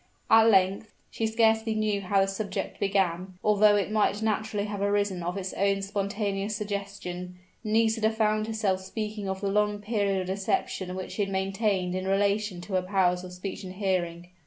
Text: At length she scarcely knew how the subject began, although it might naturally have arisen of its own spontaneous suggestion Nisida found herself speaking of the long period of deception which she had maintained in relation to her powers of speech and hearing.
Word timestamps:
At 0.31 0.49
length 0.49 0.95
she 1.11 1.27
scarcely 1.27 1.75
knew 1.75 2.01
how 2.01 2.21
the 2.21 2.27
subject 2.27 2.79
began, 2.79 3.37
although 3.43 3.75
it 3.75 3.91
might 3.91 4.23
naturally 4.23 4.65
have 4.65 4.81
arisen 4.81 5.21
of 5.21 5.37
its 5.37 5.53
own 5.53 5.83
spontaneous 5.83 6.55
suggestion 6.55 7.35
Nisida 7.63 8.09
found 8.09 8.47
herself 8.47 8.81
speaking 8.81 9.29
of 9.29 9.41
the 9.41 9.49
long 9.49 9.77
period 9.77 10.19
of 10.21 10.25
deception 10.25 10.95
which 10.95 11.11
she 11.11 11.21
had 11.21 11.31
maintained 11.31 11.93
in 11.93 12.07
relation 12.07 12.61
to 12.61 12.73
her 12.73 12.81
powers 12.81 13.23
of 13.23 13.31
speech 13.31 13.63
and 13.63 13.73
hearing. 13.73 14.29